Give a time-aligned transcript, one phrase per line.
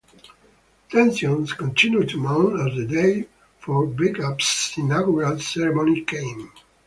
[0.89, 3.27] Tensions continued to mount as the day
[3.59, 6.51] for Bagapsh's inaugural ceremony came.